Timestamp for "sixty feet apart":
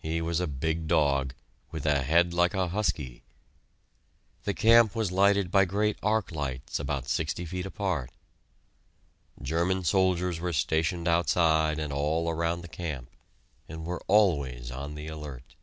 7.06-8.10